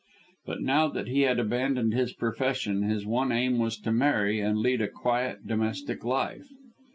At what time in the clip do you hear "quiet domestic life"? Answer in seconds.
4.87-6.47